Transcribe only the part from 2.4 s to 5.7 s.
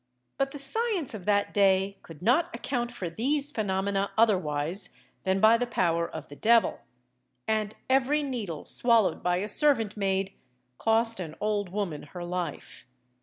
account for these phenomena otherwise than by the